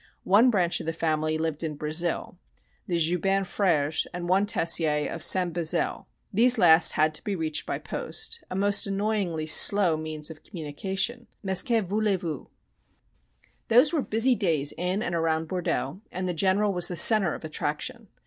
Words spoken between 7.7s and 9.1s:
post, a most